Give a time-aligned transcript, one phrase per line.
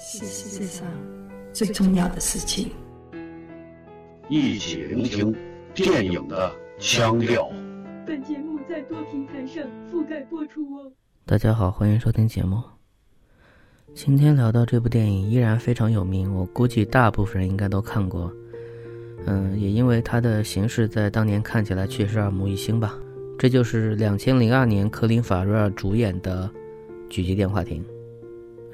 [0.00, 0.86] 是世界上
[1.52, 2.70] 最重要的事情。
[4.28, 5.34] 一起聆听
[5.74, 7.50] 电影的腔调。
[8.06, 10.92] 本节目在多平台上覆盖播出哦。
[11.26, 12.62] 大家好，欢迎收听节目。
[13.92, 18.32] 今天聊到这部电影依然非常有名，我估计大部分人应该都看过。
[19.26, 22.96] 嗯，也因为它的形式在当年看起来确实耳目一新吧。
[23.36, 26.48] 这就是两千零二年科林·法瑞尔主演的
[27.12, 27.84] 《狙击电话亭》。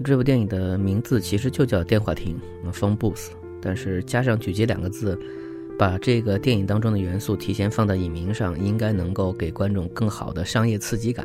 [0.02, 2.36] 这部电影的名字其实就叫《电话亭》
[2.72, 3.28] （Phone Booth），
[3.60, 5.16] 但是加上“狙击”两个字，
[5.78, 11.24] 把这个电影当中的元素提前放在影名上，应该能够给观众更好的商业刺激感。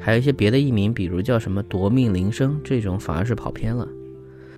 [0.00, 3.86] 还有一些别的译名，比如叫什么“夺命铃声”这种，反而是跑偏了。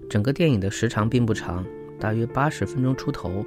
[0.09, 1.67] 整个电影的时长并不长，
[1.99, 3.45] 大约八十分钟出头，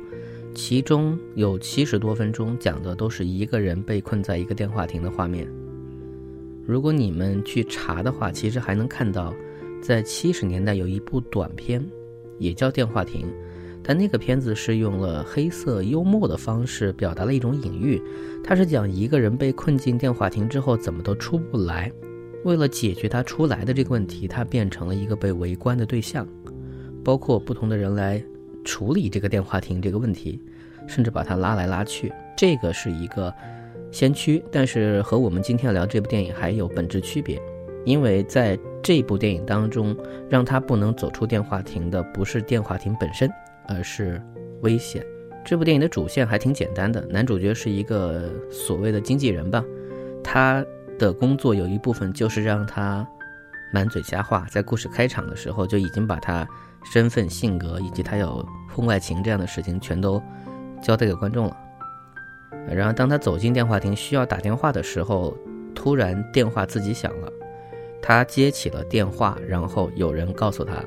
[0.53, 5.47] 其中有七十多分钟讲的都是一个人被困在一个电话亭的画面。
[6.67, 9.33] 如果你们去查的话，其实还能看到。
[9.81, 11.83] 在七十年代有一部短片，
[12.37, 13.27] 也叫《电话亭》，
[13.83, 18.01] 但那个片子是用了黑色幽默的方式表达了一种隐喻。
[18.43, 21.91] 它是讲一个人被困进电话亭之后怎么都出不来，
[22.43, 26.27] 为了解决他出来的这个问题，他变成了一个被围观的对象，
[27.03, 28.23] 包括不同的人来
[28.63, 30.39] 处理这个电话亭这个问题，
[30.87, 32.11] 甚至把他拉来拉去。
[32.37, 33.33] 这个是一个
[33.91, 37.41] 先驱，但是和我们今天聊这部电影还有本质区别。
[37.83, 39.95] 因为在这部电影当中，
[40.29, 43.31] 让他不能走出电话亭的不是电话亭本身，
[43.67, 44.21] 而是
[44.61, 45.05] 危险。
[45.43, 49.63] 这部电影的主线还挺简单的，男主角是一个所谓的经纪人吧，
[50.23, 50.63] 他
[50.99, 53.07] 的工作有一部分就是让他
[53.73, 56.47] 满嘴瞎话，在故事开场的时候就已经把他
[56.83, 60.21] 身份、性格以及他有婚外情这样的事情全都
[60.81, 61.57] 交代给观众了。
[62.69, 65.35] 然后当他走进电话亭需要打电话的时候，
[65.73, 67.31] 突然电话自己响了。
[68.01, 70.83] 他接起了电话，然后有人告诉他：“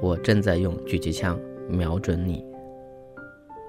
[0.00, 1.38] 我正在用狙击枪
[1.68, 2.44] 瞄准你，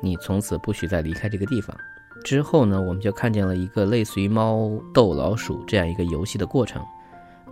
[0.02, 1.76] 你从此不许再离开这个地方。”
[2.24, 6.84] 之后呢，我们就看见了一个类似于猫逗老鼠这样一个游戏的过程，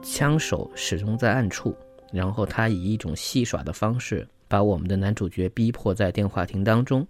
[0.02, 1.76] 枪手始终在暗处，
[2.12, 7.06] 然后他以一种戏耍的方式把我们的男主角逼迫在电话亭当中。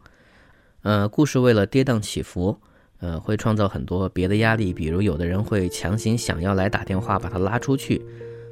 [0.81, 2.58] 呃，故事为了跌宕起伏。
[3.03, 8.02] 呃，会创造很多别的压力，比如有的人会强行想要来打电话把他拉出去，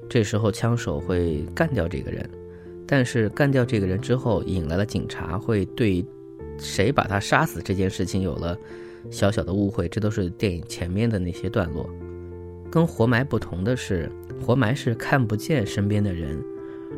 [0.09, 2.29] 这时候枪手会干掉这个人，
[2.85, 6.05] 但是干掉这个人之后引来了警察，会对
[6.57, 8.57] 谁把他杀死这件事情有了
[9.09, 11.89] 小小的误会，这都是电影前面的那些段落。
[12.69, 14.11] 跟活埋不同的是，
[14.45, 16.37] 活埋是看不见身边的人，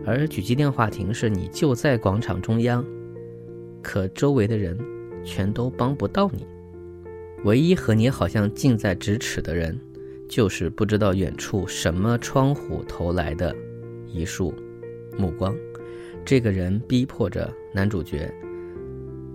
[0.08, 2.84] 而狙击电话亭是你就在广场中央，
[3.84, 4.76] 可周围的人
[5.24, 6.48] 全都帮不到你。
[7.44, 9.78] 唯一和你好像近在咫尺的人，
[10.30, 13.54] 就是不知道远处什么窗户投来的
[14.08, 14.54] 一束
[15.18, 15.54] 目光。
[16.24, 18.34] 这个人逼迫着男主角，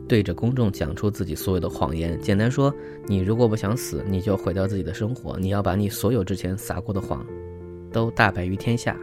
[0.08, 2.19] 对着公众讲出自己所有的谎言。
[2.19, 2.74] 简单说，
[3.06, 5.38] 你如果不想死，你就毁掉自己的生活。
[5.38, 7.26] 你要把你所有之前撒过的谎，
[7.92, 8.98] 都大白于天下。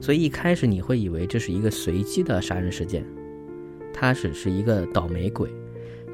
[0.00, 3.04] 所以一开始你会以为这是一个随机的杀人事件，
[3.92, 5.46] 他只是一个倒霉鬼。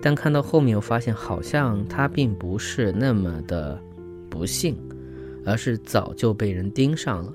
[0.05, 3.81] 但看到后面，我发现好像他并不是那么的
[4.29, 4.77] 不幸，
[5.47, 7.33] 而是早就被人盯上了。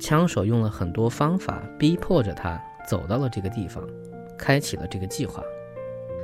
[0.00, 3.86] 枪手用了很多方法逼迫着他走到了这个地方，
[4.38, 5.42] 开启了这个计划。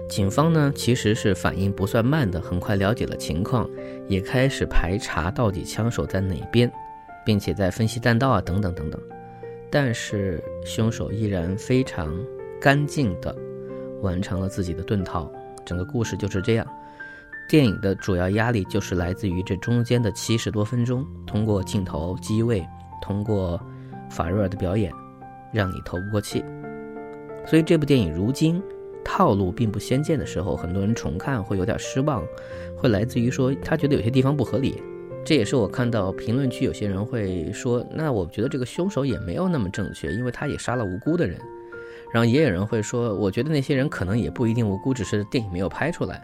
[0.08, 3.68] 警方呢，其实是反应不算慢的，很快了解了情况，
[4.08, 6.72] 也开始排查到底枪手在哪边，
[7.22, 8.98] 并且在分析弹道啊等等等等。
[9.68, 12.18] 但是凶手依然非常
[12.58, 13.36] 干净的
[14.00, 15.30] 完成了自己的遁逃。
[15.64, 16.66] 整个故事就是这样，
[17.48, 22.66] 电影的主要压力就是来自于这中间的七十多分钟，通过镜头机位，
[23.00, 23.60] 通过
[24.10, 24.92] 法瑞尔的表演，
[25.52, 26.44] 让你透不过气。
[27.46, 28.62] 所以这部电影如今
[29.04, 32.22] 套路并不鲜见的时候，很多人重看会有点失望，
[32.76, 34.82] 会来自于说他觉得有些地方不合理。
[35.24, 41.38] 这也是我看到评论区有些人会说，那我觉得这个凶手也没有那么正确，因为他也杀了无辜的人。
[42.12, 46.22] 然后也有人会说，我觉得那些人可能也不一定无辜，只是电影没有拍出来。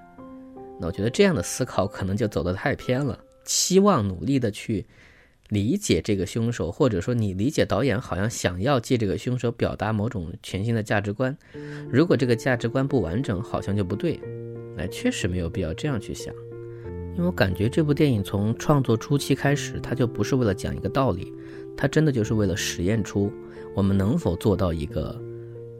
[0.78, 3.18] 那我觉得这样的思考可能就走得太偏了。
[3.44, 4.86] 期望努力的去
[5.48, 11.34] 理解这个凶手，或者说你理解导演好像想要借这个凶手表达某种全新的价值观。
[11.90, 14.20] 如果这个价值观不完整，好像就不对。
[14.76, 16.34] 那确实没有必要这样去想，
[17.16, 21.32] 因为我感觉这部电影从创作初期开始，它就不是为了讲一个道理，
[21.76, 23.32] 它真的就是为了实验出
[23.74, 25.20] 我们能否做到一个。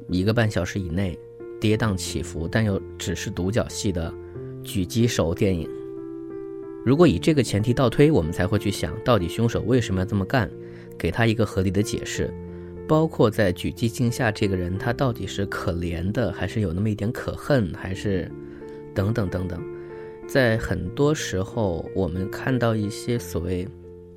[0.08, 1.19] 一个半小时以内，
[1.60, 4.12] 跌宕起伏，但又只是独角戏的
[4.64, 5.69] 狙击手电影。
[6.84, 10.50] 如果以这个前提倒推，我们才会去想到底凶手为什么要这么干，
[10.96, 12.32] 给他一个合理的解释，
[12.87, 18.31] 包括在狙击镜下这个人，他到底是可怜的，还是有那么一点可恨，还是
[18.94, 19.61] 等等等等。
[20.26, 23.69] 在很多时候，我们看到一些所谓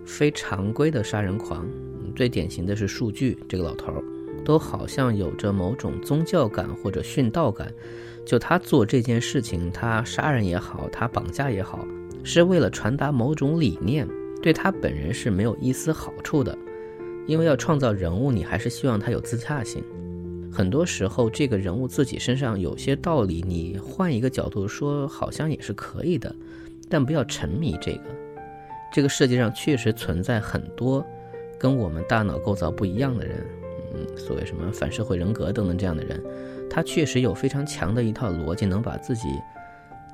[0.05, 1.67] 非常规的杀人狂，
[2.15, 4.03] 最典型的是数据这个老头儿，
[4.43, 7.71] 都好像有着某种宗教感或者殉道感。
[8.25, 11.85] 就他做这件事情，他杀人也好，他绑架也好，
[12.23, 14.07] 是为了传达某种理念，
[14.41, 16.57] 对他本人是没有一丝好处的。
[17.27, 19.83] 因为要创造人物，你还是希望他有自洽性。
[20.51, 26.35] 很多时候，这个人物自己身上有些道理，你换一个角度说，好像也是可以的，
[26.89, 28.01] 但不要沉迷这个。
[28.93, 31.05] 这个世界上确实存在很多
[31.57, 33.45] 跟我们大脑构造不一样的人，
[33.93, 36.23] 嗯，所谓什么反社会人格等等这样的人，
[36.69, 39.27] 他确实有非常强的一套逻辑，能把自己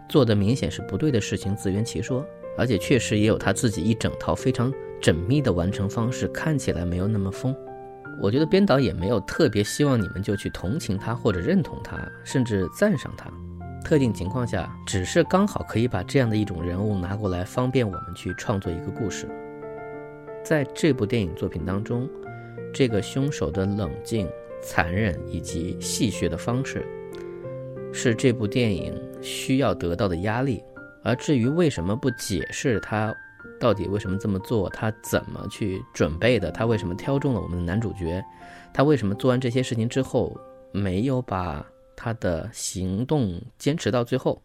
[0.10, 2.26] 做的明显是不对的事情自圆其说，
[2.58, 7.56] 而且确实也有他自己一整套非常缜密的完成方式，看起来没有那么疯。
[8.20, 13.32] 我觉得编导也没有特别希望你们就去同情他或者认同他，甚至赞赏他。
[13.86, 19.30] 特定情况下，只是刚好可以把这样的一种人物拿过来，方便我们去创作一个故事。
[20.44, 22.10] 在这部电影作品当中，
[22.78, 24.30] 这个凶手的冷静、
[24.62, 26.86] 残忍以及戏谑的方式，
[27.92, 30.64] 是这部电影需要得到的压力。
[31.04, 33.12] 而至于为什么不解释他？
[33.60, 34.70] 到底为什么这么做？
[34.70, 36.52] 他怎么去准备的？
[36.52, 38.24] 他为什么挑中了我们的男主角？
[38.72, 40.40] 他为什么做完这些事情之后
[40.72, 41.66] 没有把
[41.96, 44.40] 他的行动坚持到最后？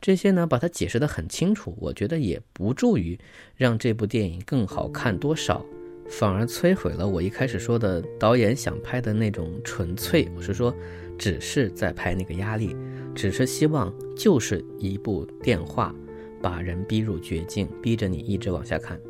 [0.00, 3.20] 这些呢，把它解释得很清楚，我觉得也不助于
[3.56, 5.62] 让这部电影更好看多少，
[6.08, 10.28] 反而摧毁了我一开始说的导演想拍的那种纯粹。
[10.36, 10.74] 我是说，
[11.18, 12.76] 只是在拍那个压力，
[13.14, 15.94] 只是希望就是一部电话。
[16.42, 19.00] 把人逼入绝境，逼着你一直往下看，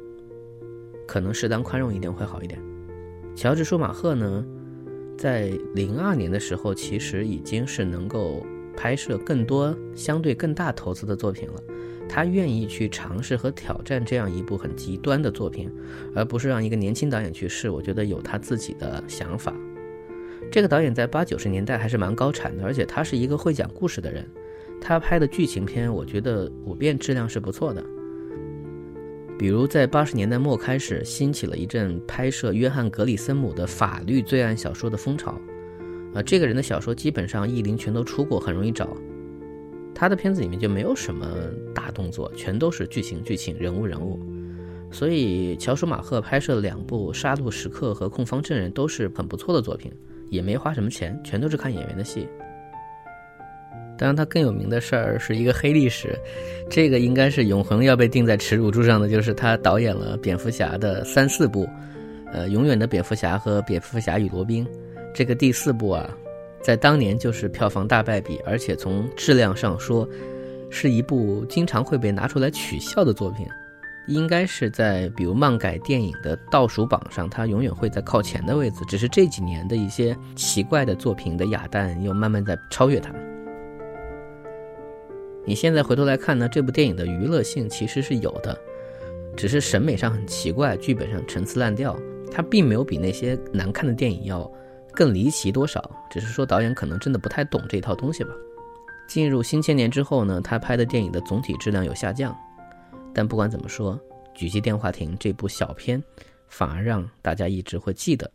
[1.07, 2.59] 可能适当宽容一点会好一点。
[3.35, 4.47] 乔治舒马赫呢，
[5.19, 11.63] 在零二年的时候，其实已经是能够拍摄更多相对更大投资的作品了。
[12.09, 15.71] 他愿意去尝试和挑战这样一部很极端的作品，
[16.15, 17.69] 而不是让一个年轻导演去试。
[17.71, 19.55] 我觉得有他自己的想法。
[20.51, 24.25] 这个导演在八九十年代还是蛮高产的，而且他是一个会讲故事的人。
[24.81, 27.85] 他拍的剧情片，我觉得普遍质量是不错的。
[29.39, 35.39] 比如在八十年代末开始，兴起了一阵拍摄约翰·格里森姆的法律罪案小说的风潮。
[36.15, 38.97] 啊，这个人的小说基本上译林全都出过，很容易找。
[39.99, 41.27] 他的片子里面就没有什么
[41.75, 44.21] 大动作，全都是剧情、剧情、人物、人物。
[44.93, 49.91] 所以乔舒马赫拍摄的两部《杀戮时刻》和《控方证人》都是很不错的作品，
[50.29, 52.29] 也没花什么钱，全都是看演员的戏。
[53.99, 56.15] 当然，他更有名的事儿是一个黑历史，
[56.69, 61.67] 这个应该是永恒要被钉在耻辱柱上的，就是他导演了蝙蝠侠的三四部，
[62.31, 64.67] 呃，永远的蝙蝠侠和蝙蝠侠与罗宾，
[65.15, 66.15] 这个第四部啊，
[66.63, 70.09] 在当年就是票房大败笔，而且从质量上说，
[70.71, 73.47] 是一部经常会被拿出来取笑的作品，
[74.09, 83.13] 应该是在比如漫改电影的倒数榜上，它永远会在靠前的位置，只是这几年的一些奇怪的作品的哑弹又慢慢在超越它。
[85.45, 88.59] 你现在回头来看呢，这部电影的娱乐性其实是有的，
[89.37, 91.97] 只是审美上很奇怪，剧本上陈词滥调。
[92.29, 94.51] 它并没有比那些难看的电影要
[94.97, 98.31] 更离奇多少，只是说导演可能真的不太懂这套东西吧。
[99.07, 102.37] 进入新千年之后呢，他拍的电影的总体质量有下降，
[103.15, 104.01] 但不管怎么说，
[104.37, 106.03] 《狙击电话亭》这部小片
[106.49, 108.31] 反而让大家一直会记得。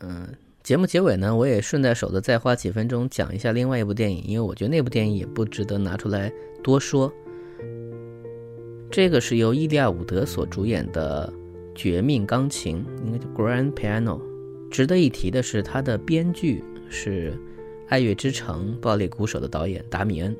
[0.00, 0.28] 嗯。
[0.64, 6.30] 节目结尾呢，我也顺带手的再花几分钟讲一下另外一部电影，因为我觉得那部电影也不值得拿出来
[6.62, 7.10] 多说。
[8.90, 11.32] 这个是由伊利亚伍德所主演的
[11.74, 14.20] 《绝命钢琴》，应该叫《Grand Piano》。
[14.70, 17.32] 值得一提的是，他的编剧是
[17.88, 20.36] 《爱乐之城》《爆裂鼓手》的导演达米恩。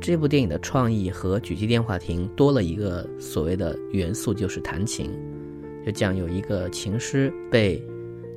[0.00, 5.10] 这部电影的创意和《狙击电话亭》多了一个所谓的元素，就是弹琴。
[5.84, 7.82] 就讲有一个琴师被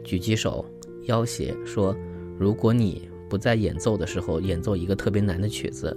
[0.03, 0.65] 狙击手。
[1.05, 1.95] 要挟说
[2.37, 5.95] ：“如果你不在演奏的时候演奏一个特别难的曲子，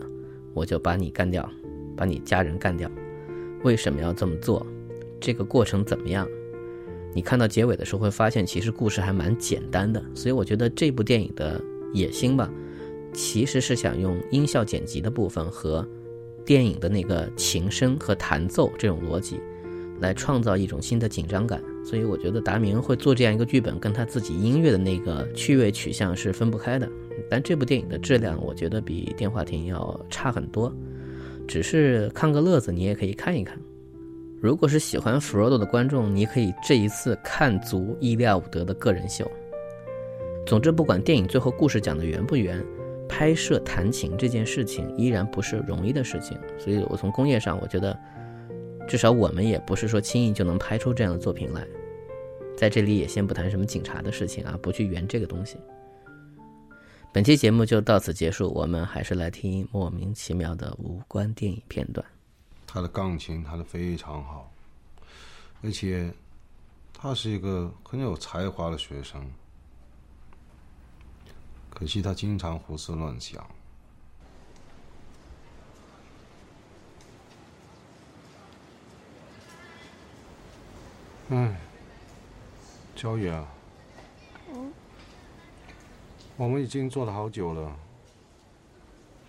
[0.54, 1.46] 我就把你干掉，
[1.94, 2.90] 把你家人干掉。
[3.62, 4.66] 为什么要这么做？
[5.20, 6.26] 这个过程怎么样？
[7.14, 10.02] 你看到结尾的时候会发现，其实故事还蛮简单的。
[10.14, 11.60] 所以我觉得这部电影的
[11.92, 12.50] 野心吧，
[13.12, 15.86] 其实是想用音效剪辑的部分和
[16.44, 19.40] 电影的那个琴声和弹奏这种逻辑。”
[20.00, 26.90] 来创造一种新的紧张感，所以我觉得达明会做这样一个剧本，跟他自己音乐的那个趣味取向是分不开的。
[27.30, 30.74] 但这部电影的质量，我觉得比电话亭要差很多，
[31.46, 33.56] 只是看个乐子，你也可以看一看。
[34.42, 39.24] 如果是喜欢弗罗多的观众，你可以这一次看足伊利亚伍德的个人秀。
[40.44, 42.60] 总之，不管电影最后故事讲的圆不圆，
[43.08, 46.36] 拍摄弹琴这件事情依然不是容易的事情。
[46.58, 47.96] 所以我从工业上，我觉得
[48.88, 51.64] 至少我们也不是说轻易就能拍出这样的作品来。
[52.56, 55.56] 在这里也先不谈什么警察的事情啊，不去圆这个东西。
[57.12, 62.04] 本期节目就到此结束，我们还是来听莫名其妙的无关电影片段。
[62.72, 64.50] 他的钢琴弹得非常好，
[65.62, 66.10] 而且
[66.94, 69.30] 他是一个很有才华的学生。
[71.68, 73.46] 可惜他经常胡思乱想。
[81.28, 81.54] 嗯，
[82.96, 83.46] 焦野啊，
[86.38, 87.76] 我们已经做了好久了，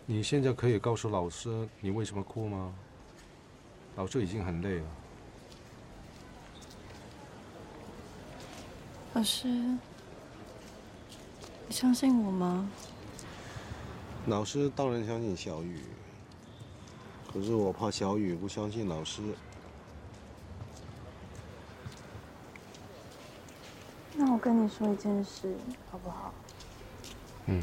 [0.06, 2.74] 你现在可以告诉老师你为什么哭吗？
[3.96, 4.86] 老师已经很累了。
[9.14, 9.80] 老师，你
[11.70, 12.68] 相信我吗？
[14.26, 15.80] 老师当然相信小雨，
[17.32, 19.22] 可是我怕小雨不相信老师。
[24.16, 25.56] 那我跟你说一件事，
[25.92, 26.34] 好不好？
[27.46, 27.62] 嗯。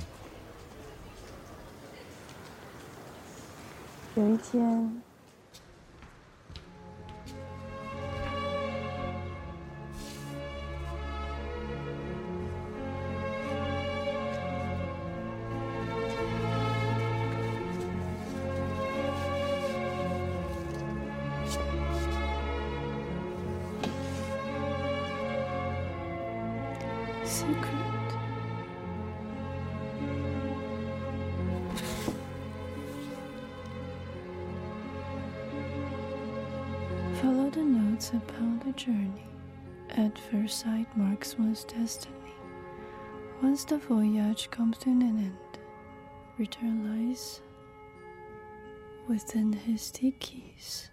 [4.14, 5.02] 有一天。
[27.40, 28.12] Secret.
[37.22, 39.26] Follow the notes upon the journey.
[39.90, 42.14] At first sight marks one's destiny.
[43.42, 45.58] Once the voyage comes to an end,
[46.36, 47.40] return lies
[49.08, 50.90] within his keys.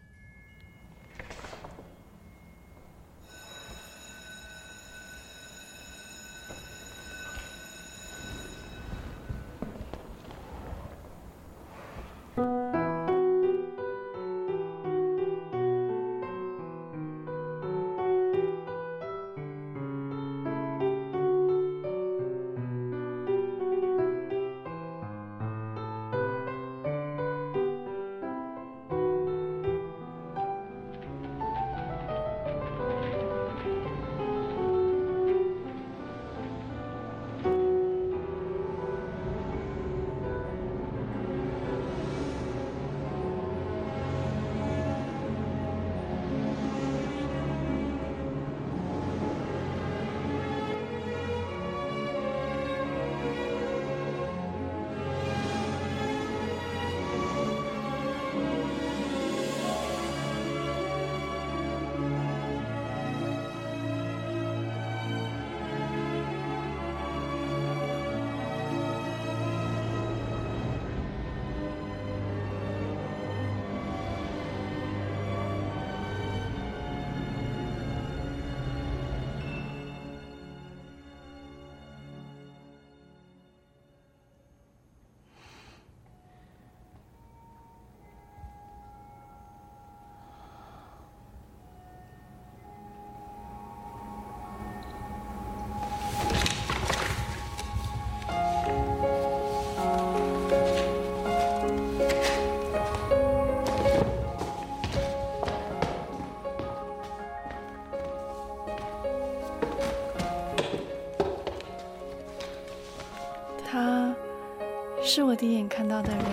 [115.37, 116.23] 第一眼看到的人，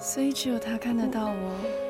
[0.00, 1.89] 所以只有他看得到我。